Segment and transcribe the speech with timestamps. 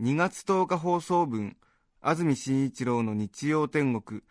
[0.00, 1.54] 2月10日放送分
[2.00, 4.22] 安住紳一郎の日曜天国。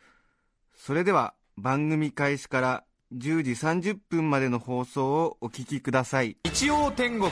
[0.75, 6.35] それでは番組開始から10時30分までの放送をお聞きください。
[6.45, 7.29] 日曜天国。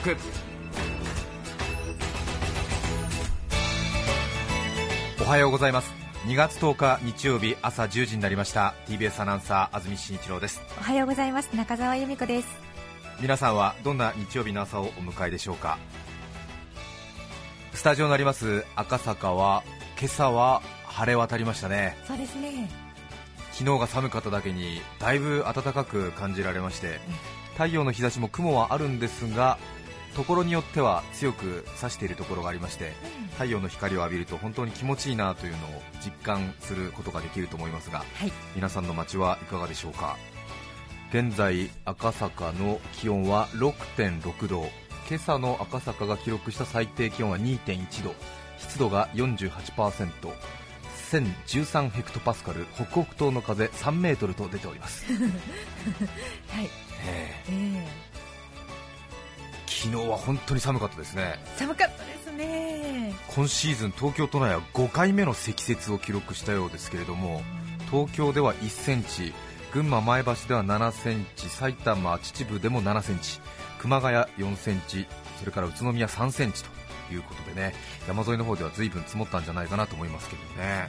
[5.20, 5.92] おはようございます。
[6.26, 8.74] 2月10日日曜日朝10時になりました。
[8.86, 10.60] TBS アナウンサー安住紳一郎です。
[10.78, 11.48] おはようございます。
[11.56, 12.48] 中澤由美子です。
[13.20, 15.78] 皆さんはどんな日曜日の朝をお迎えでしょうか？
[17.80, 19.64] スタジオになります赤坂は
[19.98, 21.96] 今朝は晴れ渡りましたね。
[22.06, 22.68] そうですね。
[23.52, 27.00] 昨日が寒かっただけにだいぶ暖かく感じられまして
[27.54, 29.56] 太陽の日差しも雲はあるんですが
[30.14, 32.92] ところによっては強く差しているところがありまして
[33.32, 38.32] 太陽の光を浴びると本当に気持ちいいなというのを実感することができると思いますがはい。
[38.54, 40.18] 皆さんの街はいかがでしょうか？
[41.14, 44.68] 現在赤坂の気温は6.6度
[45.10, 48.14] 今朝の赤坂が記録した最低気温は2.1度
[48.58, 50.08] 湿度が 48%,
[51.10, 56.70] 1013ヘクトパスカル北北東の風3メートルと出ております、 はい。
[57.04, 57.50] ええ。
[57.50, 57.88] え
[59.66, 61.40] 昨日は本当に寒かったですね。
[61.56, 63.12] ー、寒かったですね。
[63.34, 67.42] 今シーズン東京都内は5回目の積雪を記録したようですけれども
[67.90, 69.32] 東京では1センチ
[69.72, 73.40] 群馬前橋では7センチ埼玉秩父でも7センチ
[73.80, 75.06] 熊谷4センチ
[75.38, 76.70] それから宇都宮3センチと
[77.12, 77.74] いうことでね
[78.06, 80.88] 山沿いの方では随分積もったんじゃないかなと思いますけどね、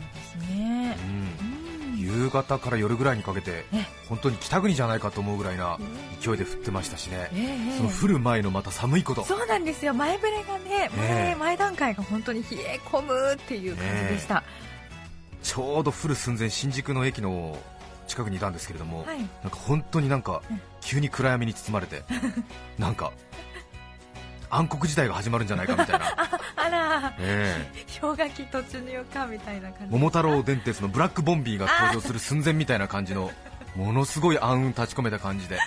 [0.50, 0.98] ね。
[1.00, 1.98] うん、うん。
[1.98, 5.78] 夕方から夜ぐらいにかけてえ本当に北国じゃないかと思うぐらいな
[6.20, 7.30] 勢いで降ってましたしね。
[7.34, 9.24] ええその降る前のまた寒いこと。
[9.24, 9.94] そうなんですよ。
[9.94, 14.44] 前触れがね前,、前段階が本当に冷え込むっていう感じでした、
[15.44, 17.58] ちょうど降る寸前新宿の駅の
[18.08, 19.18] 近くにいたんですけれども、はい。
[19.18, 22.04] なんか本当になんかうん急に暗闇に包まれて
[22.78, 23.12] なんか
[24.50, 26.06] 暗黒時代が始まるんじゃないかみたいな、
[26.58, 27.14] あら。
[27.20, 27.72] え
[28.02, 29.92] 氷河期突入かみたいな感えじ。
[29.92, 33.32] 桃太郎電鉄のブラックボンビーが登場する寸前みたいな感じの
[33.78, 35.58] ものすごい暗雲立ち込めた感じで。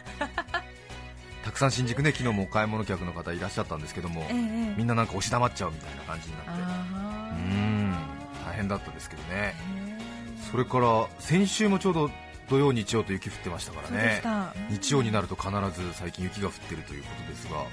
[1.45, 4.35] たくさん新宿ね昨日もお買い物客の方いらっしゃったんですけども、え
[4.77, 6.51] みんななんか押し黙っちゃうみたいな感じになって。
[6.53, 7.95] うん。
[8.47, 9.55] 大変だったですけどね。
[10.51, 12.11] それから先週もちょうど
[12.49, 14.23] 土曜、日曜と雪降ってましたからね。
[14.71, 15.51] 日曜になると必
[15.81, 17.61] ず最近雪が降ってるということですが。
[17.61, 17.67] うん。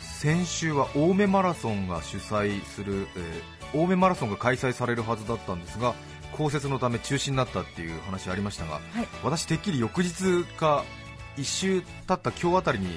[0.00, 5.94] 先週は青梅マラソンが主催する、えー青梅マラソンが開催されるはずだったんですが
[6.32, 8.82] 降雪のため中止になったっていう話ありましたがはい。
[9.24, 10.84] 私てっきり翌日か
[11.36, 12.88] 1週経った今日あたりに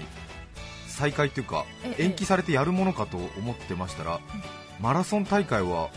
[0.87, 4.19] 再開というかええ延期されてやるものかと思ってましたら
[4.79, 5.89] マラソン大会は、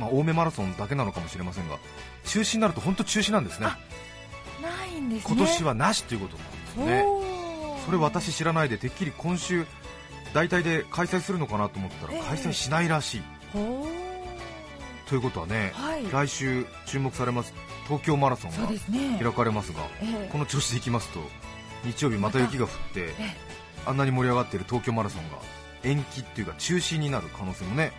[0.00, 1.76] まあ、青梅マラソンだけなのかもしれませんが
[2.24, 3.66] 中止になると本当中止なんですね。
[3.66, 3.78] あ
[4.62, 5.34] ないんですね。
[5.36, 7.04] 今年はなしということなんですよね
[7.86, 9.66] それ私知らないでてっきり今週
[10.34, 12.20] 大体で開催するのかなと思ったらええ。
[12.22, 13.22] 開催しないらしい、
[13.52, 13.86] ほ
[15.08, 16.28] ということはねーはい。
[16.28, 17.52] 来週注目されます
[17.86, 18.56] 東京マラソンが
[19.18, 20.28] 開かれますがええ。
[20.30, 21.20] この調子でいきますと
[21.84, 23.36] 日曜日また雪が降ってえ。
[23.86, 25.38] あんなに盛り上がっている東京マラソンが
[25.82, 27.92] 延期っていうか中止になる可能性もね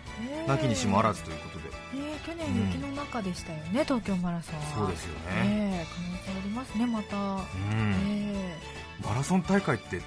[0.44, 1.64] えなきにしもあらずということで。
[2.02, 4.62] ね去年雪の中でしたよね、東京マラソンは。
[4.76, 7.40] そうですよね、ええ可能性ありますねまた、うん。
[8.08, 8.56] え
[9.02, 9.06] え。
[9.06, 10.00] マラソン大会って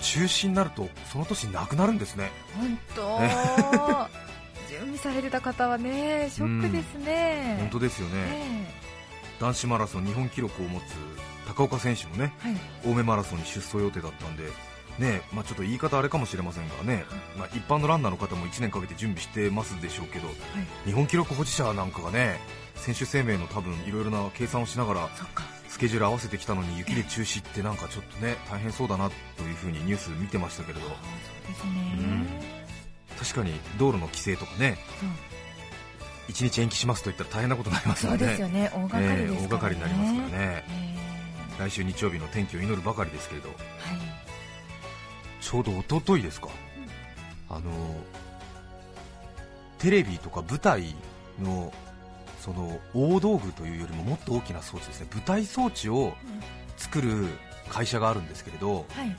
[0.00, 2.30] 中止になるとその年なくなるんですね。
[2.56, 3.20] 本当。
[4.68, 8.66] 準備されてた方はねショックですね、本当ですよね、え。
[9.38, 10.94] 男子マラソン日本記録を持つ
[11.46, 12.58] 高岡選手もねえはい。
[12.86, 14.44] 青梅マラソンに出走予定だったんで、
[14.98, 17.04] ねまあ、ちょっと言い方あれかもしれませんがね、
[17.38, 20.28] まあ、一般のランナーの方も1年かけて準備してますでしょうけど、
[20.84, 22.38] 日本記録保持者なんかがね
[22.76, 25.08] 選手生命の多分いろいろな計算をしながら
[25.68, 30.86] スケジュール合わせてきたのに雪で中止ってなんかちょっとね大変そうだなというふうにニュース見てましたけれど。
[30.88, 30.94] ね、
[31.98, 32.26] うん。
[33.18, 35.08] 確かに道路の規制とかねそう。
[36.28, 38.70] 1日延期しますと言ったら大変なことになりますそうよねですよね。
[38.74, 40.64] 大掛かりね、ええ大掛かりになりますからね。
[40.68, 40.92] え
[41.58, 43.48] 来週日曜日の天気を祈るばかりですけれど。
[43.48, 44.11] えはい
[45.42, 46.48] ちょうど一昨日ですか、
[47.50, 47.60] あの
[49.78, 50.94] テレビとか舞台
[51.42, 51.72] の
[52.40, 55.08] その大道具というよりももっと大きな装置ですね。
[55.12, 56.14] 舞台装置を
[56.76, 57.26] 作る
[57.68, 59.16] 会社があるんですけれどはい。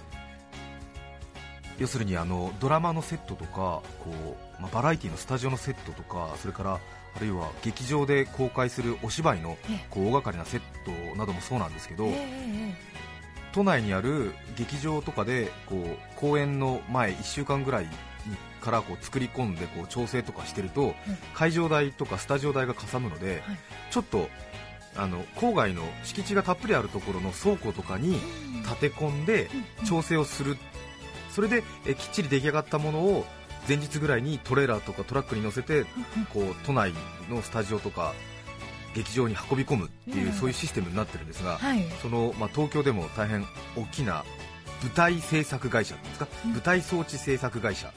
[1.80, 6.80] 要するにあのドラマのセットとかこう、まあ、バラエティのスタジオのセットとかそれから
[7.16, 9.86] あるいは劇場で公開するお芝居のええ。
[9.90, 10.62] こう大掛かりなセッ
[11.12, 12.94] トなどもそうなんですけど、ええ
[13.54, 17.90] 都内にある劇場とかでこう公演の前1週間ぐらいに
[18.62, 20.96] からこう作り込んでこう調整とかしてると、
[21.34, 23.58] 会場代とかスタジオ代がかさむので、はい。
[23.92, 24.30] ちょっと
[24.96, 28.20] あの郊外の敷地がたっぷりあるところの倉庫とかに
[28.56, 28.64] うん。
[28.64, 29.86] 立て込んでうん。
[29.86, 30.58] 調整をする、
[31.32, 33.26] それでえきっちり出来上がったものを
[33.68, 35.86] 前日ぐらいにトレーラーとかトラックに乗せて
[36.34, 36.94] こう都内
[37.30, 38.14] のスタジオとか
[38.94, 40.34] 劇場に運び込むっていう、うん。
[40.34, 41.84] そういうシステムになってるんですが、はい。
[42.02, 43.46] その、まあ、東京でも大変
[43.76, 44.24] 大きな
[44.82, 46.52] 舞台制作会社ですか、うん。
[46.52, 47.92] 舞台装置製作会社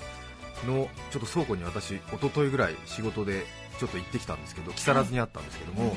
[0.66, 3.44] のちょっと倉庫に私、一昨日ぐらい仕事で
[3.78, 5.94] ちょっと行ってきたんですけど、木更津にあったんですけども、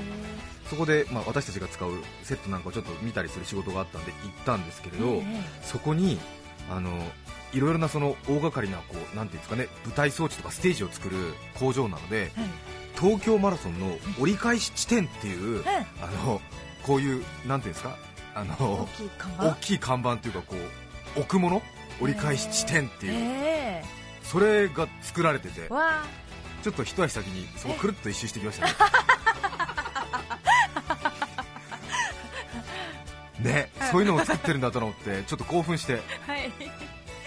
[0.69, 1.91] そこで、まあ、私たちが使う
[2.23, 5.43] セットなんかをちょっと見たりする仕事があったんで行ったんですけれど、ええ。
[5.63, 6.19] そこに
[6.69, 6.91] あの
[7.53, 11.15] いろいろなその大掛かりなこうなんていうんですかね舞台装置とかステージを作る
[11.57, 12.49] 工場なのではい。
[12.99, 15.87] 東京マラソンの折り返し地点っていう、はい。
[16.01, 16.41] あの
[16.83, 17.95] こういうなんていうんですか
[18.35, 19.45] あ大のきい看板？
[19.45, 20.55] 大きい看板というかこ
[21.15, 21.61] う置くもの？
[22.01, 23.83] 折り返し地点っていう、え
[24.23, 25.67] それが作られてて
[26.63, 28.73] ちょっと一足先にそこくるっと一周してきましたね。
[33.51, 35.93] ね、そういうのも作ってるんだと思ってちょっと興奮して。
[35.93, 35.99] は
[36.37, 36.51] い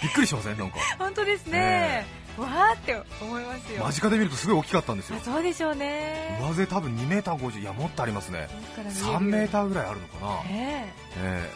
[0.03, 0.59] びっくりしません？
[0.59, 0.77] なんか。
[0.99, 2.07] 本当ですね。
[2.39, 3.85] わーって思いますよ。
[3.85, 5.19] 間近で見るとすごい大きかったんですよ。
[5.21, 6.39] あそうでしょうね。
[6.41, 8.49] 上背多分2メーター50いやもっとありますね。
[8.51, 9.07] 遠くから見える。
[9.07, 10.93] 3メーターぐらいあるのかな、ええ。
[11.17, 11.51] え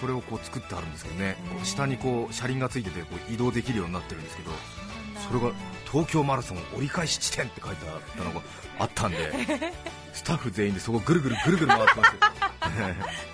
[0.00, 1.36] それをこう作ってあるんですけどね。
[1.58, 5.54] えう下にこう車輪がついててこう移動できるようになってるんですけどえそれが
[5.90, 8.40] 東京マラソン折り返し地点って書いてあったのが
[8.78, 9.18] あったんで
[10.14, 12.14] スタッフ全員でそこぐるぐるぐるぐる回ってますよ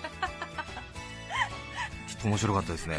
[2.23, 2.97] 面白かったですね。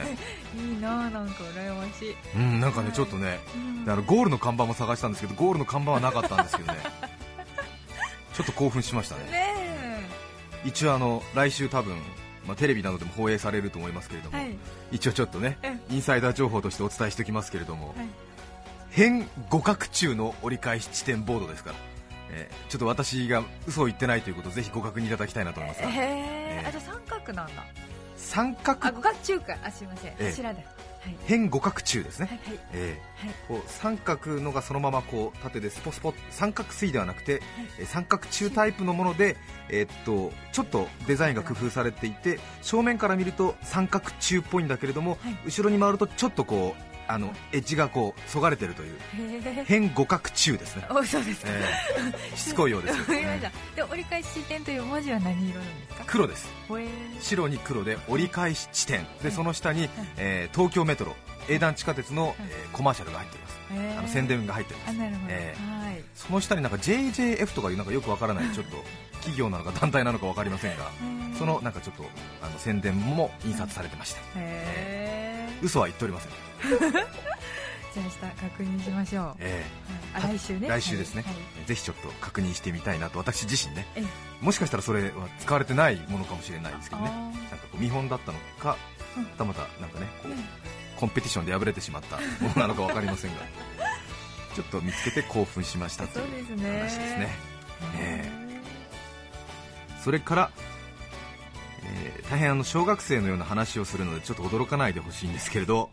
[0.56, 3.40] いいなあなんか羨ましい、うんなんかねちょっとね
[3.84, 3.90] うん。
[3.90, 6.78] あのゴールの看板も探したんですけどゴールの看板はなかったんですけどね。
[8.34, 9.24] ちょっと興奮しましたね。
[9.30, 10.08] ね
[10.64, 11.96] 一応あの来週多分、
[12.46, 14.56] まあ、テレビなどでも放映されると思いますけれども、えはい。
[14.92, 17.96] 一応ちょっとねうんインサイダー情報としてお伝えしておきますけれども、はい。
[18.90, 21.76] 変互角中の折り返し地点ボードですから、
[22.30, 27.64] えーちょっと私が嘘を言ってないということをぜひご確認いただきたいなと思いますが、へええあじゃあ三角なんだ
[28.30, 30.12] 三あ角五角中かあすいません。
[30.12, 30.24] ええ。
[30.26, 31.16] 柱だはい。
[31.26, 32.60] 変互角中ですね、はいはい。
[32.72, 33.34] えーはい。
[33.48, 37.42] こう三角のがそのままこう縦でスポスポ三角錐ではなくて、
[37.80, 39.36] えー三角中タイプのもので、
[39.68, 45.36] えーっとちょっとデザインが工夫されていて正面から見ると三角中っぽいんだけれども、はい。
[45.46, 48.98] 後ろに回るとちょっとこうあのエッジがこうそがれてるという
[49.66, 51.50] 変互角中ですね、おそうですか。
[51.50, 53.50] えーしつこいようです わかりました。
[53.76, 56.04] で折り返し地点という文字は何色なんですか？
[56.06, 56.48] 黒です。
[57.20, 59.06] 白に黒で折り返し地点。
[59.22, 61.14] でその下に、えー東京メトロ
[61.48, 63.60] 英断地下鉄の、えーコマーシャルが入っています。
[63.98, 64.90] あの宣伝が入ってるんです。
[64.90, 65.54] あなるほど、え
[65.84, 66.02] はい。
[66.14, 68.84] その下になんか JJF とかいうなんかよくわからないちょっと
[69.14, 70.90] 企業なのか団体なのかわかりませんが
[71.38, 72.04] そのなんかちょっと
[72.42, 75.19] あの宣伝も印刷されてましてへえ
[75.62, 76.32] 嘘は言っておりません、
[76.80, 79.64] じゃあ明日確認しましょう、え
[80.14, 80.68] はい、あ来週ね。
[80.68, 81.22] 来週ですね。
[81.22, 81.34] はい。
[81.34, 81.44] はい。
[81.64, 83.86] ーぜひちょっと確認してみたいなと私自身ね。
[83.94, 84.44] ええ。
[84.44, 87.10] もしかしたらそれは使われてないものかもしれないですけどね。
[87.10, 88.76] あなんかこう見本だったのか
[89.16, 89.24] うん。
[89.24, 90.44] はたまたなんかねこうーね。
[90.96, 93.40] コンペティションで敗れてしまったものなのか分かりませんが。
[94.54, 96.78] ちょっと見つけて興奮しましたというそうですね。
[96.80, 97.34] 話ですね。
[97.96, 98.50] えへ
[100.02, 100.50] それから、
[101.84, 105.90] えー大変あの小学生のような話をするのでちょっと驚かないでほしいんですけれど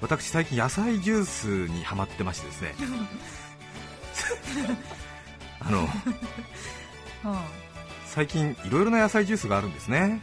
[0.00, 2.74] 私最近野菜ジュースにハマってましてですね。
[5.60, 5.88] あの
[8.06, 10.20] 最近いろいろな野菜ジュースがあるんですね。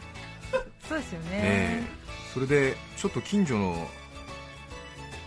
[0.88, 1.88] そうですよね、ええ。
[2.32, 3.88] それでちょっと近所の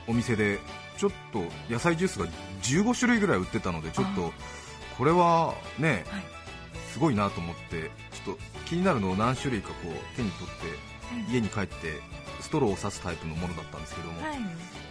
[0.08, 0.60] お店で
[0.98, 2.26] ちょっと野菜ジュースが
[2.64, 4.34] 15種類ぐらい売ってたのでちょっと
[4.98, 6.24] これはねはい。
[6.94, 11.34] すごいなと思ってちょっと気になるのを何種類かこう手に取ってはい。
[11.34, 11.76] 家に帰って
[12.42, 14.38] ストローを刺すタイプのものだったんですけども、はい。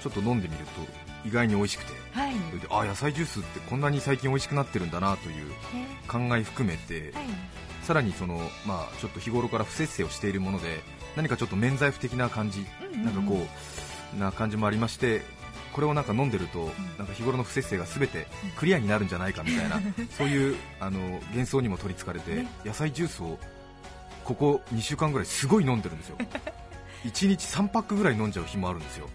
[0.01, 1.93] ちょっと飲んでみると意外に美味しくて。
[2.13, 2.33] はい。
[2.51, 5.55] それであ野菜ジュースってこんなに最近美味しくなってるんだなというね
[6.09, 7.25] 考え含めてはい。
[7.83, 10.81] さらにその、まあ、ちょっと日頃から不節制をしているもので
[11.15, 13.05] 何かちょっと免罪符的な感じうんうん。
[13.05, 13.47] なんかこ
[14.17, 15.23] うな感じもありまして
[15.77, 19.79] これをなんか飲んでるとなんか日頃の不節制が全てクリアになるんじゃないかみたいな
[20.17, 22.49] そういうあの幻想にも取りつかれてね。
[22.65, 23.39] 野菜ジュースを
[24.25, 26.17] ここ2週間ぐらいすごい飲んでるんですよ。
[27.05, 29.11] 1日3パックぐらい飲んじゃう日もあるんですよ。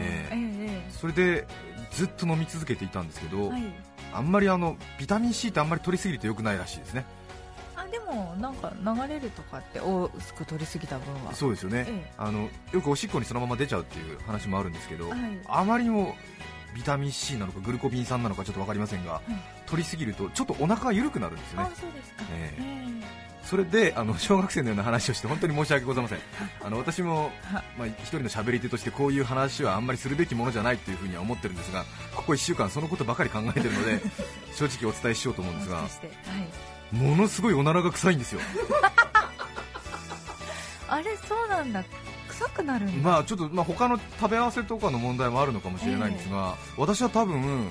[0.00, 0.28] え。
[0.30, 1.48] ええそれで
[1.90, 3.52] ずっと飲み続けていたんですけど、
[4.14, 7.04] あんまりあのビタミン C ってあんまり取りすぎると良くないらしいですね。
[7.04, 7.17] あ
[7.90, 11.34] でもなんか流れるとかって多く取りすぎた分は。
[11.34, 12.12] そうですよね、ええ。
[12.16, 15.20] あのよくおしっこにそのまま出ちゃうっていう話もあるんですけど、はい。
[15.46, 16.14] あまりにも
[16.74, 19.20] ビタミン C なのかグルコビン酸なのかちょっと分かりませんが、
[19.66, 22.62] 取りすぎるとちょっとお腹が緩くなるんですよあねそうですか、ええ。
[22.62, 26.18] えそれであの 小学生のような話をして本当に申し訳ございません。
[26.62, 27.30] あの私も、
[27.78, 34.00] まあ、一人の喋り手としてこういう話はあんまりするべきものじゃないというふうには思ってるんですがここ1週間そのことばかり考えてるので
[34.54, 35.76] 正直お伝えしようと思うんえですが。
[35.76, 35.88] はい、
[36.92, 38.40] ものすごいおならが臭いんですよ。
[40.88, 41.84] あれそうなんだ。
[42.28, 47.64] 臭くなるんだ、まあちょっと、まあ、他の食べ合わせとかの問題もあるのかもしれないんですが、私は多分、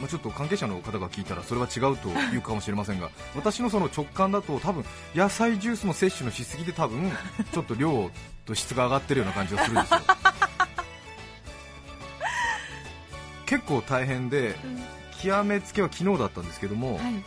[0.00, 7.12] まあ、ちょっと関係者の方が聞いたらそれは違うというかもしれませんが 私のその直感だと多分野菜ジュースの摂取のしすぎで多分
[7.52, 8.10] ちょっと量
[8.44, 10.00] と質が上がってるような感じがするんですよ。
[13.46, 14.84] 結構大変でうん。
[15.22, 17.24] 極めつけは昨日だったんですけども、はい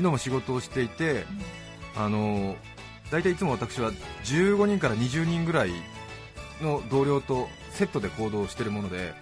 [0.00, 1.26] 昨日も仕事をしていて、
[1.94, 2.56] あの
[3.10, 3.92] 大体いつも私は
[4.24, 5.72] 15人から20人ぐらい
[6.62, 9.12] の同僚とセットで行動しているもので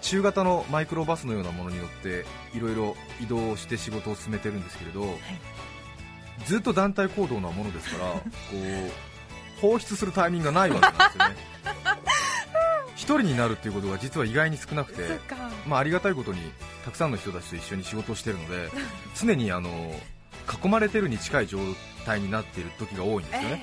[0.00, 2.24] 中型のマイクロバスのようなものに乗って
[2.56, 5.06] いろいろ移動して仕事を進めてるんですけれど、
[6.46, 8.22] ずっと団体行動なものですから こ
[8.54, 11.36] う放出するタイミングがないわけなんですよね。
[12.94, 15.18] 一人になるっていうことが実は意外に少なくて
[15.66, 16.40] まあ、ありがたいことに
[16.84, 18.70] たくさんの人たちと一緒に仕事をしているので
[19.18, 19.98] 常にあの
[20.64, 21.58] 囲まれてるに近い状
[22.04, 23.62] 態になっている時が多いんですよね、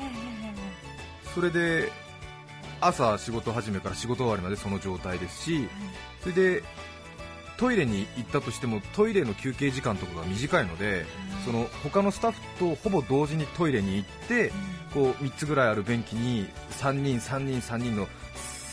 [1.34, 1.92] それで
[2.82, 5.68] 朝仕事始めから仕事終わりまでその状態ですし
[6.22, 6.64] それで
[7.58, 11.06] トイレに行ったとしてもトイレの休憩時間とかが短いので
[11.46, 14.52] その他のスタッフとほぼ同時にトイレに行って
[14.94, 18.08] こう3つぐらいある便器に3人、3人、3人の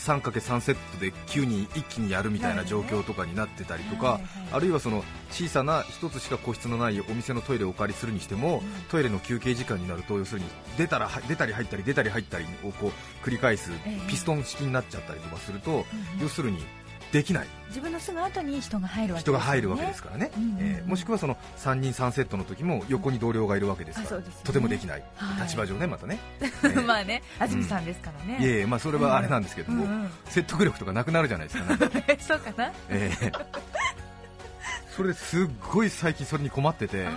[0.03, 4.19] 3×3 セットで9人一気にやるみたいな状況とかになってたりとか、
[4.51, 10.45] あるいはその小さな1つしか個室のないお店のトイレをお借りするにしても、トイレの休憩時間になると要するに
[10.77, 14.09] 出たらは出たり入ったり出たり入ったりをこう繰り返すええ。
[14.09, 16.21] ピストン式になっちゃったりとかすると、うん。
[16.21, 16.63] 要するに
[17.13, 17.47] できない。
[17.67, 20.57] 自分のすぐ後に人が入るわけ人が入るわけですからね、うんうんうん。
[20.59, 24.25] えーもしくはその3人3セットの時も横に同僚がいるわけですから、ね。
[24.43, 25.43] とてもできない、はい。
[25.43, 26.83] 立場上ね、またね、 えー。
[26.83, 30.11] まあね安住さんですからね、いえいえ、まあ、それはあれなんですけども、うんうん。
[30.25, 31.85] 説得力とかなくなるじゃないですか、なんか。
[32.19, 32.71] そうかな。
[32.89, 33.45] えー。
[34.95, 37.07] それですっごい最近それに困ってて。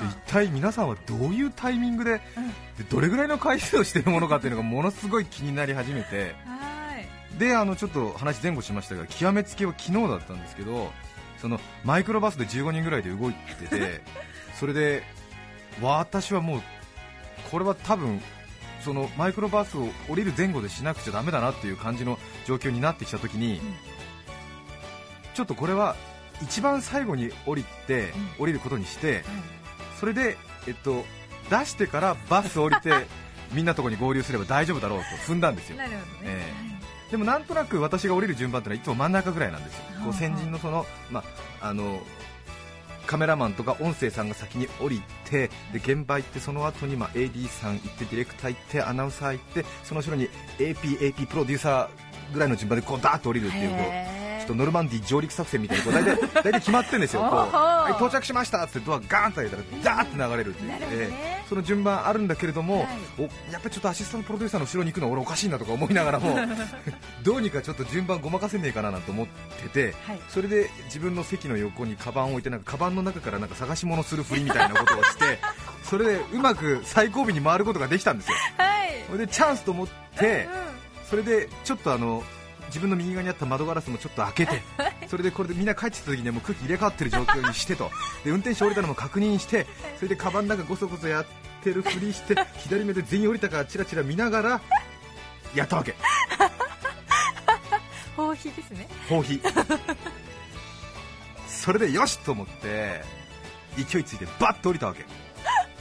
[0.00, 2.48] 一体皆さんはどういうタイミングでーうん。
[2.48, 2.54] で
[2.88, 6.71] どれぐらいの回数をしているものかっていうのがものすごい気になり始めてはい
[7.38, 10.92] であのちょっと話前後しましたが極めつけは昨日だったんですけど
[11.40, 14.00] そのマイクロバスで15人ぐらいで動いてて
[14.58, 15.02] それで
[15.80, 16.62] 私はもう
[17.50, 18.20] これは多分
[18.84, 23.74] そのマイクロバスを降りる前後でしなくちゃだめだなっていう感じの状況になってきたときに、うん。
[25.34, 25.96] ちょっとこれは
[26.42, 29.24] 一番最後に降りて、降りることにして
[30.00, 30.36] それで、
[30.66, 31.04] えっと、
[31.48, 32.92] 出してからバス降りて
[33.52, 35.76] みんなのところに合流すれば大丈夫だろうと踏んだんですよ。
[35.76, 36.52] なるほどね、え
[37.12, 41.22] でもなんとなく私が降りる順番ってのはいつも真ん中ぐらいなんですよ、こう先人のその、ま
[41.60, 42.00] あ、あの
[43.06, 50.26] カメラマンとか音声さんが先に降りてで現場行ってその後にまあ AD さん行ってディレクター行ってアナウンサー行ってその後ろに
[50.58, 60.78] AP、AP プロデューサーぐらいの順番でこうダーッと降りるっていうっとノルマンディ上陸作戦みたいにこう大体 大体決まってるんですよ、はい到着しましたってドアガーンと開いたらダーッと流れるっていう、ね。
[60.82, 62.86] えーその順番あるんだけれども、はい。
[63.18, 63.22] お
[63.52, 66.34] やっぱりちょっとアシスタントプロデューサーの後ろに行くのは俺おかしいなとか思いながらも
[67.22, 70.20] どうにかちょっと順番ごまかせねえかななんて思ってて、はい。
[70.30, 75.38] それで自分の席の横にカバンを置いてなんかカバンの中からなんか探し物するふりみたいなことをして
[75.84, 78.36] それでうまく最後尾に回ることができたんですよ。
[78.56, 79.18] はい。
[79.18, 80.62] でチャンスと思って、うんうん。
[81.10, 82.22] それでちょっとあの
[82.72, 84.62] 自分の右側にあった窓ガラスもちょっと開けて
[85.06, 87.90] それでこれでみんな帰ってきた時にはもう空気入れ替わってる状況にしてと。
[88.24, 91.26] で運転手降りたのも確認してそれでカバンの中ごそごそやっ
[91.62, 94.60] てるふりして 左目で全員降りたからチラチラ見ながら
[95.54, 95.94] やったわけ。
[98.16, 98.88] 放棄ですね。
[99.06, 99.38] 放棄
[101.46, 103.02] それでよしと思って
[103.76, 105.04] 勢いついてバッと降りたわけ。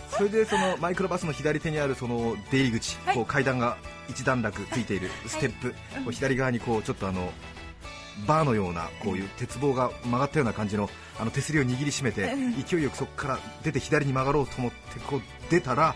[0.10, 3.16] それでそのマイクロバスの左手にあるその出入り口、はい。
[3.16, 3.78] こう階段が
[4.10, 5.75] 一段落ついているステップ、こ
[6.08, 7.31] う左側にこうちょっとあの
[8.27, 10.89] バーのようなこういう鉄棒が曲がったような感じの
[11.20, 12.63] あの手すりを握りしめてうん。
[12.63, 15.96] 勢いよくそこから出て左に曲がろうと思ってこう出たら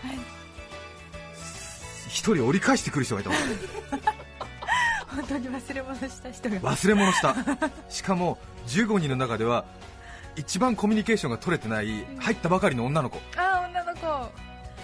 [2.08, 4.06] 一人折り返してくる人がいたわけ。
[5.16, 6.56] 本当に忘れ物した人が。
[6.60, 7.34] 忘れ物した。
[7.88, 9.64] しかも15人の中では
[10.36, 13.20] 一番コミュニケーションが取れてない入ったばかりの女の子。
[13.36, 14.32] あー女の子。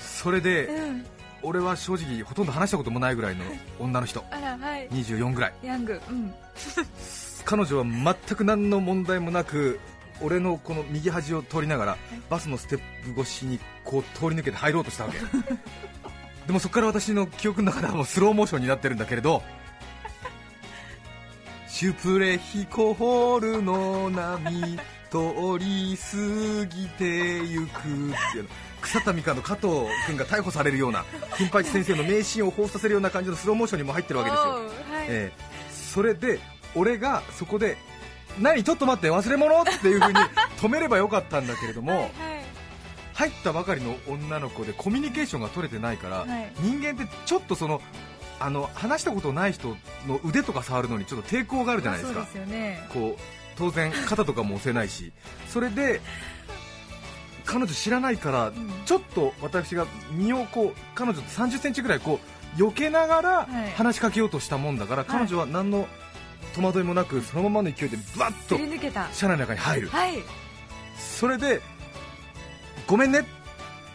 [0.01, 1.07] それでうん
[1.43, 3.45] 俺は正直ほとんど話したこともないぐらいの
[3.79, 4.25] 女の人。
[4.31, 4.89] あらはい。
[4.91, 5.55] 24ぐらい。
[5.63, 6.01] ヤング。
[6.09, 6.35] うん。
[7.45, 9.81] 彼女は全く何の問題もなく
[10.21, 11.99] 俺のこの右端を通りながら
[12.31, 12.81] バスのステッ
[13.15, 15.19] プ越しにこう通り抜けて入ろうとしたわけ。
[16.47, 19.43] でもそこから私の記憶の中ではもうスローモーションになってるんだけれど
[21.69, 24.77] シュプレヒコホールの波
[25.11, 27.05] 通り過ぎて
[27.45, 28.49] ゆくっていうの
[28.83, 29.69] 草田美香の加藤
[30.07, 31.05] 君が逮捕されるような
[31.37, 35.07] 金八先生の名シーンを放送させるような感じのスローモーションにも入ってるわけですよ、はい。
[35.09, 35.33] ええ。
[35.71, 36.41] それで
[36.75, 37.77] 俺がそこで
[38.39, 40.19] 何ちょっと待って忘れ物っていう風に
[40.59, 42.13] 止めればよかったんだけれども、はい
[43.15, 46.53] 入ったばかりの女の子でコミュニケーションが取れてないから、はい。
[46.61, 47.81] 人間ってちょっとその
[48.41, 49.77] あの話したことない人
[50.09, 52.89] の腕とか触るのにちょっと抵抗があるじゃないですか、すよね。
[52.93, 53.23] こう
[53.57, 55.13] 当然肩とかも押せないし。
[55.47, 56.01] それで
[57.45, 58.53] 彼女知らないから、ん。
[58.85, 62.21] ちょっと私が身をこう彼女と30センチぐらいこ
[62.59, 63.71] う避けながらはい。
[63.73, 65.87] 話しかけようとしたもんだから、彼女は何の
[66.55, 68.57] 戸惑いもなくそのままの勢いでバッと
[69.13, 69.89] 車内の中に入る。
[69.89, 70.15] はい。
[70.99, 71.61] それで
[72.87, 73.25] ごめんね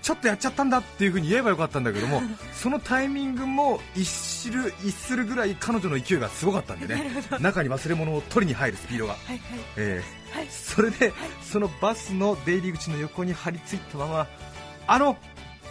[0.08, 2.22] ちょっとやっちゃったんだっていう風に言えばよかったんだけども
[2.56, 7.12] そのタイミングも一する一するぐらい彼女の勢いがすごかったんでね。
[7.42, 9.40] 中に忘れ物を取りに入るスピードが、はいはい。
[9.76, 10.48] えーはい。
[10.50, 11.12] それで
[11.44, 14.28] そのバスの出入り口の横に張り付いたまま
[14.88, 15.18] あの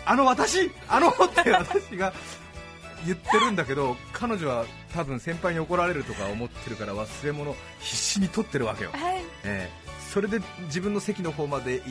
[0.05, 2.13] あの私あのって私が
[3.07, 8.91] 言ってるんだけど彼女は多分先輩に怒られるとか思ってるから忘れ物必死に取ってるわけよ。
[8.93, 9.23] はい。
[9.45, 9.86] えー
[10.17, 11.83] それで自分の席の方まで行っ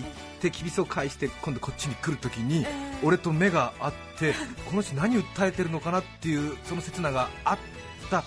[0.41, 3.05] てきびすを返して今度こっちに来るときにえー。
[3.05, 4.34] 俺と目が合って
[4.65, 7.58] この人何訴えてるのかなっていうその刹那があっ
[8.10, 8.24] た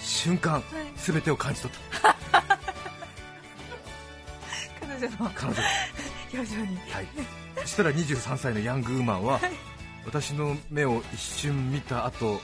[0.00, 0.62] 瞬間
[0.94, 2.14] 全てを感じ取った。
[4.86, 5.30] 彼女の。
[5.34, 5.60] 彼女。
[5.60, 5.68] が、
[6.32, 6.76] 表情に。
[6.92, 7.06] はい、
[7.62, 9.40] そしたら23歳のヤングウーマンは
[10.04, 12.40] 私の目を一瞬見た後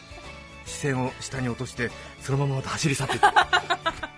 [0.66, 3.32] 視線を下に落としてそのまままた走り去っていった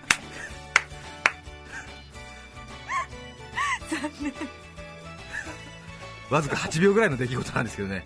[6.29, 8.05] わずか8秒ぐらいの出来事なんですけどね。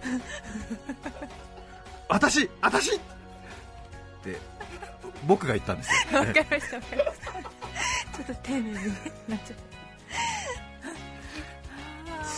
[2.08, 2.96] 私私!
[2.96, 3.00] っ
[4.22, 4.36] て
[5.24, 6.18] 僕が言ったんですよ。
[6.18, 7.30] わかりましたわかりました。
[7.32, 8.80] ちょっと丁寧にね
[9.28, 9.56] なっちゃっ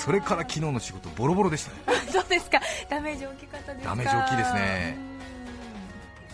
[0.03, 1.77] それから昨日の仕事ボロボロでしたね。
[2.07, 2.61] たそうですか。
[2.91, 3.91] ダメージ大きかったですか。
[3.91, 4.97] ダメージ大きいですね。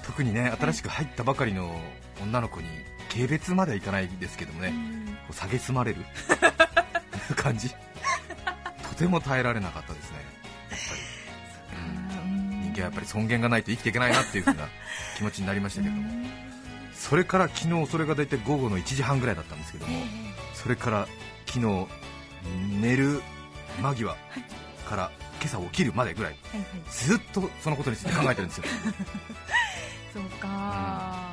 [0.05, 1.79] 特にね新しく入ったばかりの
[2.23, 2.66] 女の子に
[3.12, 4.73] 軽蔑まではいかないですけどもね、
[5.33, 6.05] 蔑まれる。
[7.37, 7.71] 感じ。
[7.71, 10.17] とても耐えられなかったですね。
[10.71, 10.95] やっぱ
[12.17, 14.69] り、うん、人間はやっぱり尊厳がないと生きていけないなっていう風な
[15.17, 16.29] 気持ちになりましたけれども。
[16.95, 20.05] それから昨日それが大体午後の1時半ぐらいだったんですけども、
[20.53, 21.09] それから
[21.47, 21.87] 昨日
[22.81, 23.23] 寝る
[23.81, 24.17] 間際
[24.88, 25.11] から
[25.41, 26.37] 今朝起きるまでぐらい
[26.91, 28.64] ずっとそのことについて考えてるんですよ。
[30.12, 31.28] そうか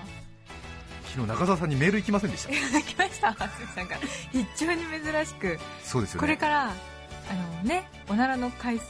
[1.16, 2.50] 昨日中澤さんにメール行きませんでした？
[2.84, 3.36] 来ました。
[3.40, 4.02] 松井さんから
[4.32, 4.82] 非常に
[5.14, 5.60] 珍しく。
[5.84, 6.20] そうですよね。
[6.22, 6.74] これからあ
[7.34, 8.86] のねおならの回数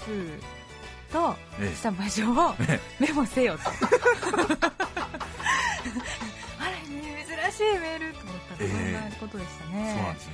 [1.14, 1.76] とええ。
[1.76, 3.70] した場所をえメモせよと。
[3.74, 3.74] あ
[6.66, 6.96] ら珍
[7.52, 10.30] しいメールと思ったらそんなことでしたね、そうなんです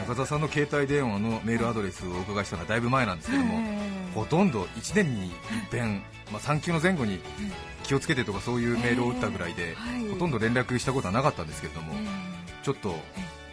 [0.00, 3.78] 中澤さんの携帯電話のメールアドレスをお伺いしたのはだいぶ前なんですけども、え
[4.10, 4.14] え。
[4.14, 5.34] ほとんど1年に一
[5.70, 7.20] 遍、まあ、産休の前後に
[7.84, 9.76] 気をつけてとかそういうメールを打ったぐらいで、
[10.10, 11.96] ほとんど連絡したことはなかったんですけれども、え
[12.62, 12.94] ちょっと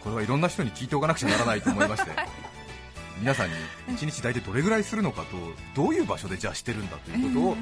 [0.02, 2.10] これはいろんな人に聞いておかなくちゃならないと思いまして
[3.20, 3.54] 皆さんに
[3.98, 5.36] 1日大体どれぐらいするのかと
[5.74, 7.56] どういう場所でじゃあしてるんだとえいうことを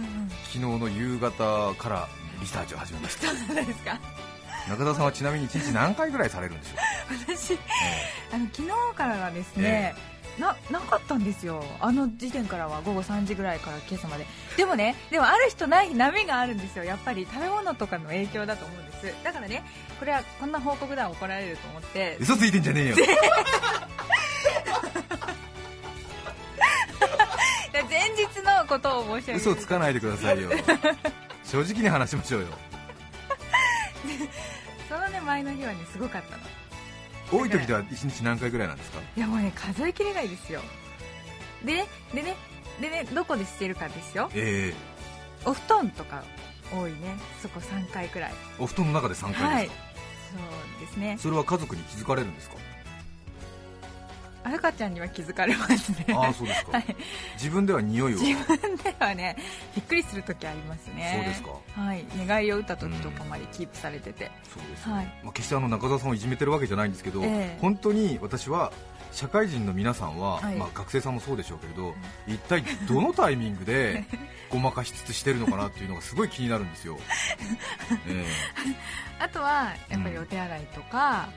[0.44, 2.08] 昨日の夕方から
[2.40, 3.26] リサーチを始めました。
[3.28, 3.98] そうですか？
[4.68, 6.72] 中澤さんはちなみに1日何回ぐらいされるんでしょ
[7.34, 7.36] う？
[7.36, 7.58] 私
[8.32, 9.94] あの昨日からはですね、
[10.38, 11.62] ななかったんですよ。
[11.80, 14.26] あの時点からは午後3時ぐらいから今朝まで。
[14.56, 16.84] でもねでもある日とない日波があるんですよ。
[16.84, 19.24] やっぱり食べ物とかの影響だと思うんです。
[19.24, 19.62] だからね
[19.98, 22.16] これはこんな報告では怒られると思って。
[22.20, 22.96] 嘘ついてんじゃねえよ。
[27.88, 29.38] 前日のことを申し上げる。
[29.38, 30.50] 嘘つかないでくださいよ。
[31.44, 32.48] 正直に話しましょうよ。
[34.88, 36.42] そのね前の日はねすごかったの
[37.32, 39.00] 多い時では1日何回ぐらいなんですか？
[39.16, 40.60] いやもうね数えきれないですよ。
[41.64, 42.36] でねでね
[42.80, 44.30] でねどこでしてるかですよ。
[44.34, 44.74] え
[45.44, 46.22] お布団とか
[46.72, 47.16] 多いね。
[47.42, 48.32] そこ3回くらい。
[48.58, 49.84] ー、お布団の中で3はい回ですか、
[50.32, 50.36] そ
[50.78, 51.16] うですね。
[51.18, 52.56] それは家族に気づかれるんですか？
[54.42, 56.06] 赤ちゃんには気づかれますね。
[56.14, 56.96] ああそうですか、はい。
[57.34, 58.18] 自分では匂いを。
[58.18, 59.36] 自分ではね
[59.74, 61.14] びっくりする時ありますね。
[61.16, 61.80] そうですか。
[61.80, 62.04] はい。
[62.26, 65.04] 願いを打った時とかまでキープされてて、そうですね、はい。
[65.24, 67.58] まあ、決してあの中澤さんをいじめてるわけじゃないんですけど、ええ。
[67.60, 68.72] 本当に私は
[69.12, 70.56] 社会人の皆さんは、はい。
[70.56, 71.94] まあ、学生さんもそうでしょうけれど、
[72.26, 74.04] 一体どのタイミングで
[74.50, 76.98] ごまかしつつしてるのかなっていうのがすごい気になるんですよ、
[78.08, 78.24] え
[79.18, 81.28] あとはやっぱりお手洗いとか、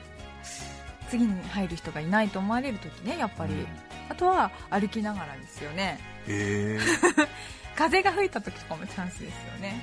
[1.10, 3.66] 次に入る人がいないと思われるときねやっぱり、
[4.08, 5.98] あとは歩きながらですよね。
[6.28, 6.80] へえ。
[7.76, 9.80] 風が吹いた時とかもチャンスですよね。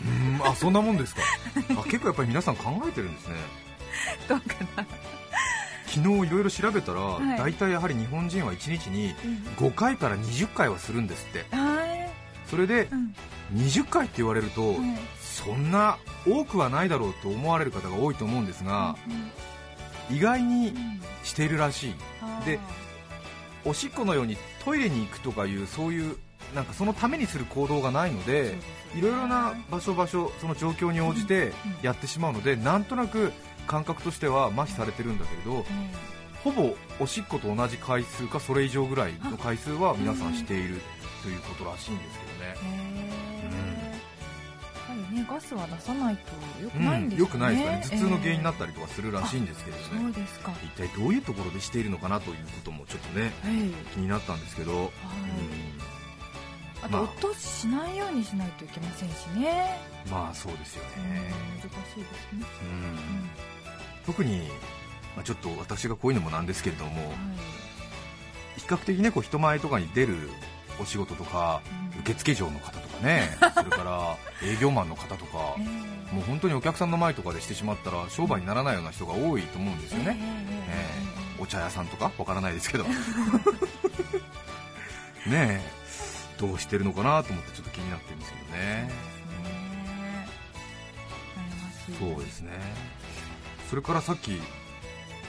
[0.00, 1.22] うんあそんなもんですか？
[1.78, 3.34] あ結構やっぱり皆さん考えてるんですね。
[4.28, 4.86] どうかな、
[5.86, 7.38] 昨日いろいろ調べたら、はい。
[7.38, 9.14] 大体やはり日本人は1日に
[9.56, 11.44] 5回から20回はするんですって。
[11.54, 12.08] はい
[12.48, 13.14] それでうん。
[13.54, 14.96] 20回って言われると、うん
[15.38, 18.96] そんな多くはないだろうと思われる方が多いと思うんですが、
[20.10, 21.94] 意外にうんしているらしい。
[22.46, 22.58] で
[23.64, 26.16] おしっこのようにトイレに行くとかいうそういう
[26.54, 28.54] なんかそのためにする行動がないので
[28.96, 31.52] いろいろな場所場所その状況に応じてうん。
[31.82, 33.32] やってしまうのでなんとなく
[33.66, 35.64] 感覚としては麻痺されてるんだけれどうん。
[36.44, 40.80] ほぼおしっこと同じ回数かそれ以上ぐらいの回数は皆さんしている
[41.22, 42.26] ということらしいんですけ
[42.62, 42.97] どね
[45.10, 46.22] ねガスは出さないと
[46.62, 48.00] 良くうんないんですよね、よくないですかね。
[48.02, 50.50] 頭痛の原因になっったりとかするらしいんですけれどそねうですか。
[50.50, 54.88] は一体どういうところでしているのかなということもちょっとねい、気になったんですけど、うん。
[56.82, 57.02] あと、まあ。
[57.02, 62.98] 落とししないようにしないといけませんしね、まあそうですようんね、難しいですね、うんうん。
[64.06, 64.48] 特に、
[65.16, 67.08] まあ、ちょっと私がこういうのもなんですけれども。
[67.08, 67.16] はい。
[68.58, 70.28] 比較的ねこう人前とかに出る
[70.80, 71.60] お仕事とか
[71.94, 72.00] うん。
[72.00, 73.36] 受付嬢の方とかね。
[73.54, 76.14] それから営業マンの方とかええ。
[76.14, 80.16] もう本当にお客さんの前とかでしてしまったら商売にならないような人が多いと思うんですよね、
[80.68, 81.08] ええ
[81.40, 82.10] お茶屋さんとか？
[82.18, 82.84] わからないですけど。
[85.24, 85.60] ねえ。
[86.38, 88.90] どうしてるのかなと思ってちょっと気になってるんですけどね。
[91.86, 92.10] そうですね。
[92.16, 92.52] そうですね。
[93.70, 94.40] それからさっき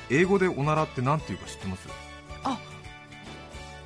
[0.10, 1.88] 英語でおならって何ていうか知ってます？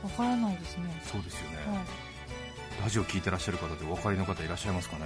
[0.03, 2.83] わからないですね、そうですよね、はい。
[2.83, 5.05] ラジオ聞いてらっしゃる方でお分かりの方いらっしゃいますかね。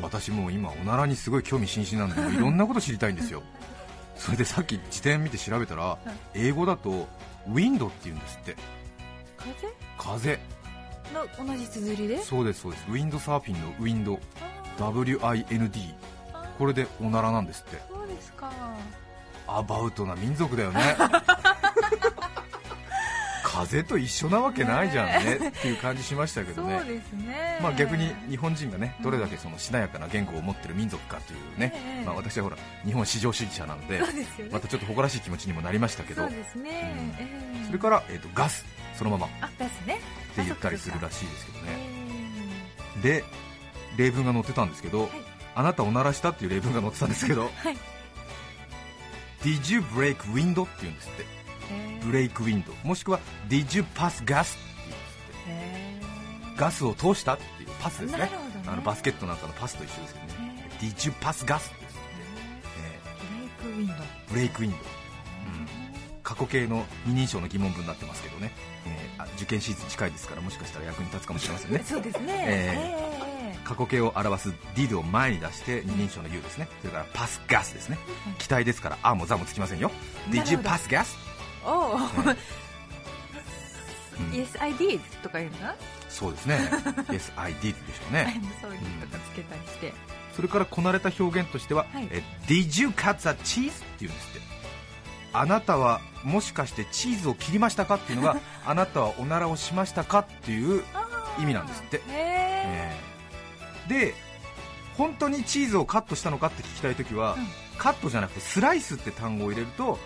[0.00, 3.42] 私もう今おならにすごい興味津々なんでいろんなこと知りたいんですよ。
[4.16, 5.96] それでさっき辞典見て調べたら
[6.34, 7.08] 英語だと
[7.46, 8.56] ウィンドって言うんですって。
[9.36, 9.52] 風？
[9.96, 10.40] 風。
[11.14, 12.22] の同じ綴りで？
[12.22, 12.84] そうですそうです。
[12.88, 14.18] ウィンドサーフィンのウィンド。
[14.78, 15.94] WIND
[16.58, 17.80] これでおならなんですって。
[17.88, 18.52] そうですか。
[19.46, 20.96] アバウトな民族だよね
[23.44, 26.78] 風と一緒なわけないじゃんねっていう感じしましたけどね。
[26.78, 27.58] そうですね。
[27.62, 32.04] まあ、逆に日本人がねどれだけそのしなやかな言語を持ってる民族かというね、ええ。
[32.04, 34.06] まあ、私はほら日本至上主義者なのでね。
[34.50, 36.22] またちょっと誇らしい気持ちにもなりましたけど。
[36.22, 37.24] そうですね、うん。
[37.24, 37.66] ええ。
[37.66, 38.64] それから、えー、とガス
[38.96, 39.26] そのまま。
[39.26, 41.64] って言ったりするらしいですけどね。
[42.98, 43.24] えで
[43.96, 45.08] 例文が載ってたんですけど、い。
[45.54, 47.76] あなたおならしたっていう例文が載ってたんですけど、はい。
[49.42, 50.64] Did you break window?
[50.64, 51.24] って言うんですって。
[51.24, 51.37] え
[52.04, 54.56] ブレイクウィンドもしくは Did you pass gas?
[56.56, 58.18] ガスを通したっていうパスですね。
[58.18, 58.30] ね。
[58.66, 60.66] あのバスケットなんかのパスと一緒ですけどね。
[60.80, 61.58] え Did you pass gas?
[61.58, 61.78] ですって、
[62.80, 63.96] えブレイクウィンドー。
[64.30, 64.76] ブレイクウィンド
[66.28, 68.52] 過去形の二人称の疑問文になってますけどね、
[68.86, 71.82] えーあ受験シーズン近いですからもしかしたら役に立つかもしれませんね。
[71.86, 72.26] そうですね。
[72.28, 76.68] ええ過去形を表す did を前に出して二人称の you ですね。
[76.80, 77.98] それからパスガスですね。
[78.38, 79.90] 期待ですからあもザもつきませんよ。
[80.30, 81.16] Did you pass gas?
[81.64, 81.96] お
[84.32, 85.58] Yes I did とか言うの？
[85.58, 85.74] か
[86.08, 86.56] そうですね。
[87.08, 89.92] Yes I did でしょうなねそういうのとかつけたりして。
[90.34, 92.08] それからこなれた表現としては、はい。
[92.10, 93.70] え Did you cut the cheese?
[93.70, 94.40] っていうんですって。
[95.32, 100.82] あなたはもしかしてチーズを切りましたかっていうのが あなたはおならをしましたかっていう
[101.38, 101.96] 意味なんですって。
[101.98, 102.96] へええ。
[103.86, 104.14] ーで
[104.96, 107.48] 本当にチーズをカットしたのかって聞きたいときは、うん。
[107.78, 109.98] カットじゃなくてスライスって単語を入れると、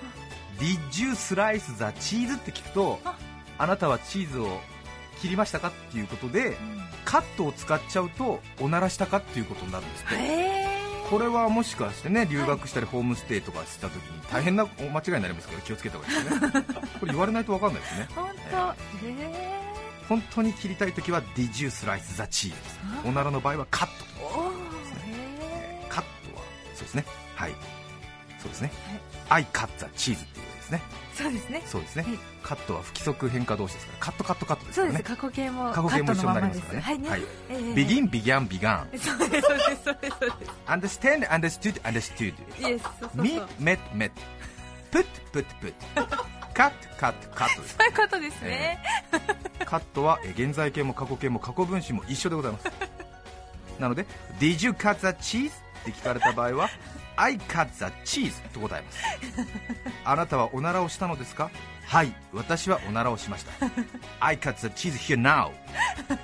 [0.58, 2.36] Did you slice the cheese?
[2.36, 3.16] って聞くとあ。
[3.58, 4.60] あなたはチーズを
[5.20, 5.68] 切りましたか？
[5.68, 6.56] っていうことで
[7.04, 9.18] カットを使っちゃうとおならしたか？
[9.18, 10.62] っていうことになるんですって。
[11.10, 16.64] これはもしかしてね留学したりホームステイとかした時に大変なお間違いになりますから気をつけた方がいいですね。
[17.00, 18.08] これ言われないと分かんないですね。
[18.14, 18.56] 本当。
[19.06, 19.62] へえ。
[20.08, 22.54] 本当に切りたい時は Did you slice the cheese?
[23.04, 24.04] おならの場合はカット。
[25.88, 26.42] カットは
[26.74, 27.04] そうですね。
[27.36, 27.54] はい
[28.42, 28.72] そうですね、
[29.28, 30.82] I cut the cheese っていうですね。
[31.14, 31.62] えそうですね。
[31.66, 32.18] そうですね、はい。
[32.42, 33.98] カットは不規則変化動詞ですから。
[34.00, 35.02] カットカットカットですそうです。
[35.02, 36.80] からね過去形も過去形も一緒になりますからね。
[36.80, 37.10] はいです。
[37.10, 37.20] はい。
[37.20, 37.26] ね
[37.74, 40.52] begin began began そうですそうですそうですそうです。
[40.66, 43.24] understand understood understood Yes そうそうそう。
[43.24, 44.10] meet met met
[44.90, 45.74] put put put
[46.54, 48.82] cut cut cut ですそういうことですね。
[49.64, 52.64] カットはえー現在形も過去形も過去分詞も一緒でございます。
[53.78, 54.06] なので
[54.40, 55.50] Did you cut the cheese?
[55.50, 56.68] って聞かれた場合は
[57.16, 58.98] I cut the cheese と答えます。
[60.04, 61.50] あなたはおならをしたのですか？
[61.86, 63.52] はい私はおならをしました。
[64.20, 65.50] I cut the cheese here now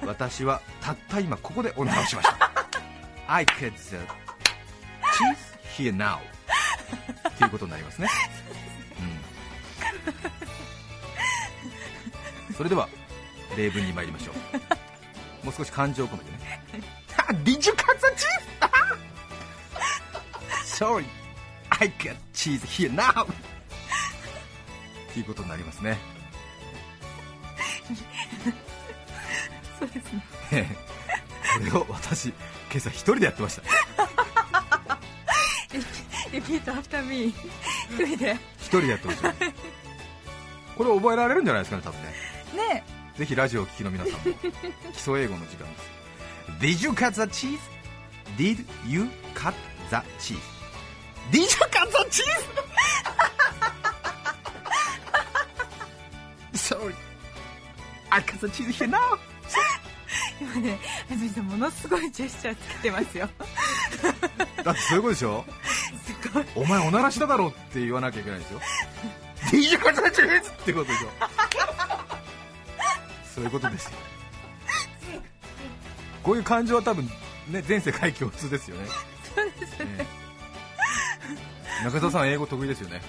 [0.06, 2.50] 私はたった今ここでおならをしました。
[3.26, 3.96] I cut the
[5.76, 6.20] cheese here now っ
[7.36, 8.08] ていうことになりますね、
[12.48, 12.88] うん、それでは
[13.56, 14.32] 例文に参りましょ
[15.42, 15.46] う。
[15.46, 16.38] もう少し感情を込めてね。
[17.44, 18.57] Did you cut the cheese?
[20.78, 21.06] Sorry
[21.70, 23.24] I got cheese here now.
[23.26, 23.28] っ
[25.12, 25.98] ていうことになりますね。
[29.80, 30.22] そうですね。
[30.52, 30.76] ええ
[31.58, 32.36] これを私今
[32.76, 33.62] 朝一人でやってました。
[36.30, 37.48] Repeat after me
[37.90, 38.38] 一人で。
[38.60, 39.34] 一人でやってました。
[40.76, 42.14] これ覚えられるんじゃないですかね多分ね。
[42.74, 42.84] ね。
[43.16, 44.20] ぜひラジオを聴きの皆さんも
[44.92, 45.66] 基礎英語の時間
[46.62, 46.84] です。
[46.84, 47.58] Did you cut the cheese?
[48.36, 49.54] Did you cut
[49.90, 50.57] the cheese?
[51.30, 52.44] Did you cut the cheese?
[56.54, 56.94] Sorry
[58.10, 58.98] I the cheese here now
[60.40, 60.78] 今ね
[61.10, 63.28] 安住さんものすごいジェスチャーつけてますよ。
[64.62, 65.44] だってそういうことでしょ？
[66.06, 66.44] すごい。
[66.54, 68.60] お前おならしただろって言わなきゃいけないんですよ
[69.50, 70.50] Did you cut the cheese?
[70.50, 71.08] ってことでしょ？
[73.34, 73.90] そういうことですよ。
[76.22, 77.08] こういう感情は多分
[77.50, 78.86] ね全世界共通ですよね。
[79.34, 80.06] そうですねね
[81.84, 83.00] 中澤さん英語得意ですよね？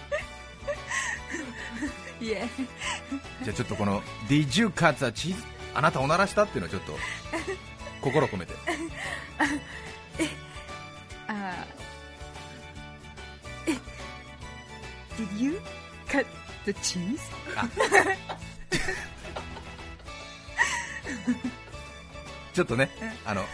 [2.21, 2.47] いえ。
[3.43, 5.35] じゃあちょっとこの Did you cut the cheese?
[5.73, 6.97] あなたおならしたっていうのをちょっと
[8.01, 8.53] 心込めて。
[11.27, 13.71] あー。
[13.71, 13.77] え
[15.21, 15.61] Did you
[16.07, 16.25] cut
[16.65, 17.19] the cheese?
[22.53, 22.89] ちょっとね
[23.25, 23.45] あの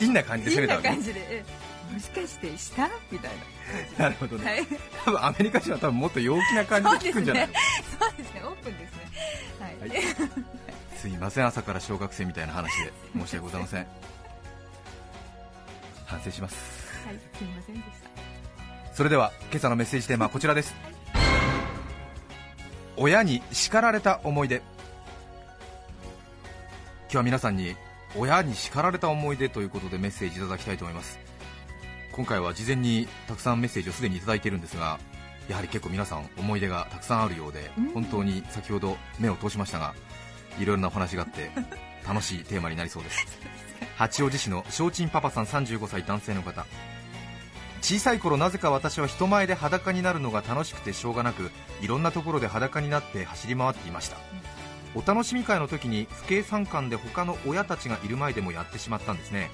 [0.00, 0.12] いん。
[0.12, 1.44] な感じで攻めたわけいいな感じでえ
[1.92, 2.88] もしかしてした？
[3.10, 3.32] みたい
[3.98, 4.08] な。
[4.08, 4.66] るほどね、なはい。
[5.04, 7.46] 多分アメリカ人は多分もっと陽気な感じで聞くんじゃない？
[7.48, 7.54] の
[8.00, 8.42] そうですね。
[8.44, 9.00] オープンですね。
[9.60, 10.04] はい、はい。
[10.96, 11.46] すいません。
[11.46, 13.86] 朝から小学生みたいな話で申し訳ございません。
[16.06, 16.56] 反省します。
[17.06, 17.86] はい、すみませんでし
[18.90, 18.94] た。
[18.94, 20.74] それでは今朝のメッセージテーマはこちらです。
[22.96, 24.56] 親に叱られた思い出。
[24.56, 24.64] 今
[27.10, 27.76] 日は皆さんに
[28.16, 31.18] 親に叱られた思い出ということでメッセージいただきたいと思います
[32.12, 35.00] 今回は事前にたくさんメッセージをすでにいただいているんですが
[35.48, 37.90] やはり結構皆さん思い出がたくさんあるようでうん。
[37.90, 39.94] 本当に先ほど目を通しましたが
[40.58, 41.50] いろいろなお話があって
[42.06, 43.26] 楽しいテーマになりそうです。
[43.96, 46.66] 八王子市の小鎮パパさん35歳男性の方。
[47.80, 54.16] 小さい頃なぜか私は人前で裸になるのが楽しくてしょうがなくいろんなところで裸になって走り回っていました。
[54.94, 59.50] お楽しみ会の時に不敬参観で他の親たちがいる前でもやってしまったんですね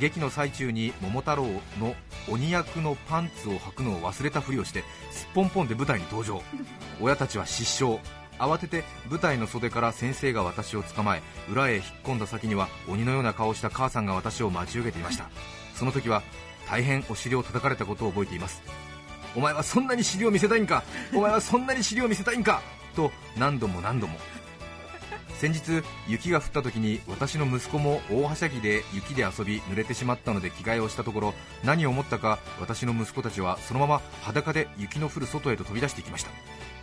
[0.00, 1.44] 劇の最中に桃太郎
[1.78, 1.94] の
[2.28, 6.42] 鬼役のパンツを履くのを忘れたふりをしてすっぽんぽんで舞台に登場。
[7.00, 8.00] 親たちは失笑。
[8.36, 15.26] 慌てて舞台の袖から先生が私を捕まえ裏へ引っ込んだ先には鬼のような顔をした母さんが私を待ち受けていました。
[15.76, 16.22] その時は
[16.68, 18.60] 大変お尻を叩かれたことを覚えています。
[19.36, 20.82] お前はそんなに尻を見せたいんか？
[21.14, 22.60] お前はそんなに尻を見せたいんか？
[22.96, 24.18] と何度も何度も
[25.34, 36.30] 先日雪が降った時に私の息子も大はしゃぎで雪で遊び濡れてしまったので着替えをしたところ何を思ったか私の息子たちはそのまま裸で雪の降る外へと飛び出していきました。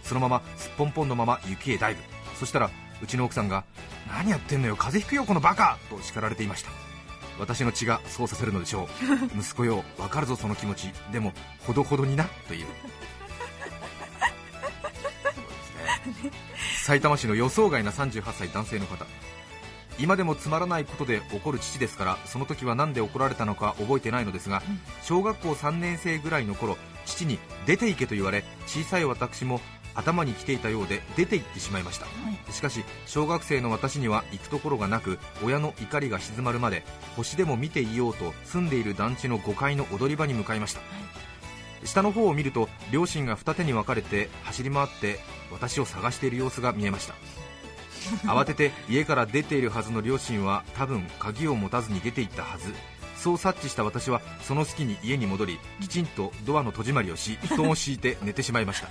[0.04, 2.02] そのまますっぽんぽんのまま雪へダイブ。
[2.36, 2.70] そしたら
[3.02, 3.64] うちの奥さんが
[4.08, 6.72] 何やってんのよ風邪ひくよこのバカと叱られていました。
[7.40, 8.88] 私の血がそうさせるのでしょう。
[9.40, 10.92] 息子よ分かるぞその気持ち。
[11.12, 11.34] でも
[11.66, 12.68] ほどほどになという
[16.82, 19.06] 埼玉市の予想外な38歳男性の方。
[20.00, 24.64] 今でもつまらないことで怒る父ですからその時は何で怒られたのか覚えてないのですが
[25.04, 29.60] 小学校3年生ぐらいの頃父に出て行けと言われ小さい私も
[29.94, 32.08] 頭に来ていたようで出て行ってしまいました。
[32.52, 36.84] しかし小学生の私には行くところがなく親の怒りが静まるまで
[37.16, 40.82] 星でも見ていようと住んでいる団地の5階の踊り場に向かいました
[41.84, 45.20] 下の方を見ると両親が二手に分かれて走り回って
[45.52, 47.16] 私を探している様子が見えました。
[48.26, 52.74] 慌てて家から出ているはずの両親は多分鍵を持たずに出て行ったはず。
[53.16, 58.90] そう察知した私はその隙に家に戻りきちんとドアの戸締まりをし布団を敷いて寝てしまいました。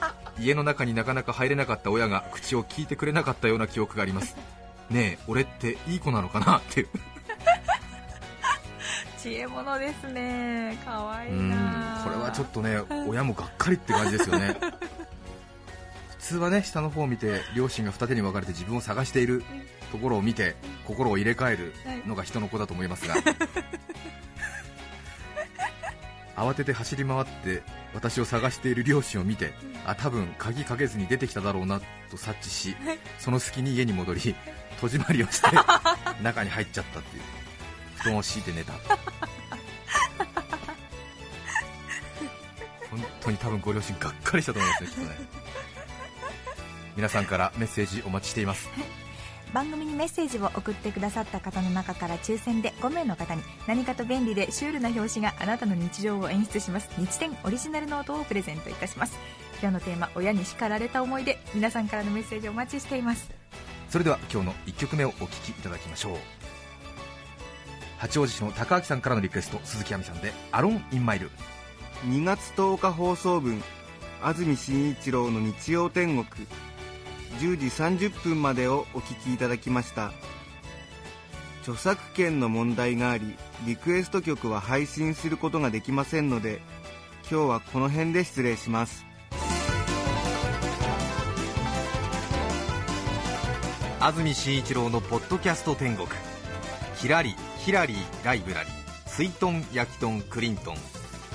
[0.38, 4.36] 家の中になかなか入れなかった親が口を聞いてくれなかったような記憶があります。
[4.90, 6.58] ねえ俺っていい子なのかな？
[6.58, 6.80] って。
[6.80, 6.88] いう
[9.22, 10.78] 知恵者ですね。
[10.82, 14.56] 可愛いうんなこれはちょっとね親もがっかりって感じですよね。
[16.18, 19.44] 普通はね下の方を見て両親が二手に分かれて自分を探している
[19.92, 20.56] ところを見て
[20.86, 21.74] 心を入れ替える
[22.06, 23.14] のが人の子だと思いますが。
[26.36, 29.52] 慌てて走り回って私を探している両親を見て
[29.84, 32.76] あ多分鍵かけずに出てきただろうなと察知し
[33.18, 34.34] その隙に家に戻り
[34.80, 35.50] 戸締まりをして
[36.22, 37.39] 中に入っちゃったっていう
[38.00, 38.72] 布団を敷いて寝た。
[42.90, 45.16] 本当に多分ご両親がっかりしたと思いますねきっとね。
[46.96, 48.68] 皆さんからメッセージお待ちしています。
[49.54, 56.88] 番組にメッセージを送ってくださった方の中から抽選で5名の方に何かと便利でシュールな表紙があなたの日常を演出します。
[56.98, 59.18] 日展オリジナルノートをプレゼントいたします。
[59.60, 61.38] 今日のテーマ親に叱られた思い出。
[61.52, 63.30] 皆さんからのメッセージお待ちしています。
[63.90, 66.39] それでは今日の1曲目をお聴きいただきましょう
[68.00, 71.30] 八王子市の高明さんからのリクエスト鈴木亜美さんで「アロン・イン・マイル」
[72.08, 73.62] 2月10日放送分
[74.22, 76.46] 安住紳一郎の日曜天国。
[77.38, 80.12] 10時30分までをお聞きいただきました。
[81.62, 83.36] 著作権の問題があり
[83.66, 86.62] リクエスト曲は配信することができませんので
[87.30, 89.04] 今日はこの辺で失礼します。
[94.00, 96.08] 安住紳一郎のポッドキャスト天国
[97.00, 97.34] キラリ
[97.64, 98.68] ヒラリーライブラリ。
[99.06, 100.76] スイトン焼きトンクリントン。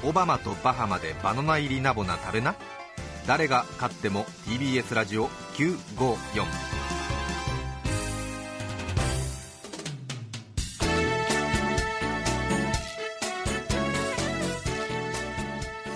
[0.03, 2.53] オバマとバハマでバナナ入りナボナ食べな。
[3.25, 6.45] 誰が勝っても TBS ラジオ954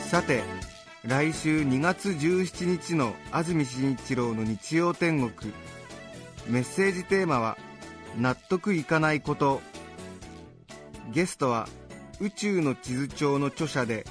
[0.10, 0.42] さて
[1.06, 5.54] 来週2月17日の安住紳一郎の日曜天国。
[6.48, 7.56] メッセージテーマは
[8.18, 9.62] 「納得いかないこと」
[11.12, 11.68] ゲストは
[12.20, 14.06] 宇宙の地図帳の著者で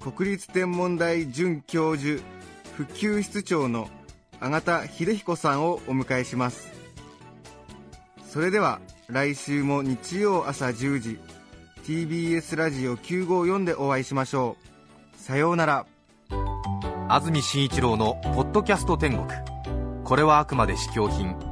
[0.00, 2.22] 国立天文台准教授
[2.76, 3.88] 普及室長の
[4.40, 6.72] 阿形秀彦さんをお迎えします。
[8.28, 11.20] それでは来週も日曜朝10時
[11.84, 14.56] TBS ラジオ954でお会いしましょ
[15.14, 15.16] う。
[15.16, 15.86] さようなら。
[17.08, 19.28] 安住紳一郎の「ポッドキャスト天国」
[20.02, 21.51] これはあくまで試供品。